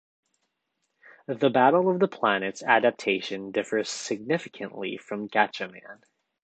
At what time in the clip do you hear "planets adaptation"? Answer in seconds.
2.07-3.51